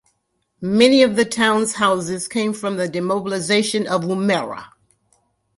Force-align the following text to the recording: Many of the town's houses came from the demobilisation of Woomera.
Many 0.63 1.03
of 1.03 1.15
the 1.15 1.25
town's 1.25 1.73
houses 1.75 2.27
came 2.27 2.53
from 2.53 2.77
the 2.77 2.87
demobilisation 2.87 3.85
of 3.85 4.01
Woomera. 4.01 4.69